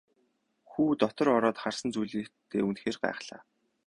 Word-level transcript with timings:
Хүү 0.69 0.87
дотор 1.01 1.27
ороод 1.37 1.57
харсан 1.63 1.89
зүйлдээ 1.93 2.63
үнэхээр 2.69 2.97
гайхлаа. 3.03 3.41